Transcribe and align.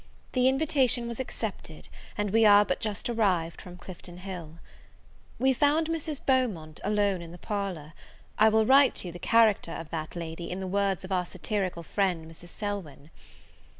The 0.31 0.47
invitation 0.49 1.07
was 1.07 1.19
accepted, 1.19 1.87
and 2.17 2.31
we 2.31 2.43
are 2.43 2.65
but 2.65 2.79
just 2.79 3.07
arrived 3.07 3.61
from 3.61 3.77
Clifton 3.77 4.17
Hill. 4.17 4.57
We 5.37 5.53
found 5.53 5.89
Mrs. 5.89 6.19
Beaumont 6.25 6.79
alone 6.83 7.21
in 7.21 7.31
the 7.31 7.37
parlour. 7.37 7.93
I 8.39 8.49
will 8.49 8.65
write 8.65 9.05
you 9.05 9.11
the 9.11 9.19
character 9.19 9.73
of 9.73 9.91
that 9.91 10.15
lady, 10.15 10.49
in 10.49 10.59
the 10.59 10.65
words 10.65 11.03
of 11.03 11.11
our 11.11 11.27
satirical 11.27 11.83
friend 11.83 12.25
Mrs. 12.25 12.47
Selwyn. 12.47 13.11